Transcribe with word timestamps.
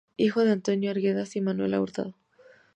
Hijo 0.17 0.43
de 0.43 0.49
Antonio 0.53 0.89
Arguedas 0.89 1.35
y 1.35 1.41
Manuela 1.41 1.79
Hurtado. 1.79 2.15